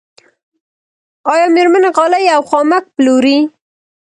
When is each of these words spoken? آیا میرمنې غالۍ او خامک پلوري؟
آیا 1.31 1.47
میرمنې 1.55 1.89
غالۍ 1.95 2.25
او 2.35 2.41
خامک 2.49 2.83
پلوري؟ 2.95 3.37